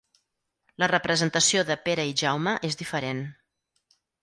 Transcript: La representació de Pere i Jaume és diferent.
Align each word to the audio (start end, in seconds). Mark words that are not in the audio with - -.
La 0.83 0.87
representació 0.91 1.61
de 1.67 1.77
Pere 1.83 2.07
i 2.13 2.17
Jaume 2.23 2.57
és 2.71 2.81
diferent. 2.83 3.23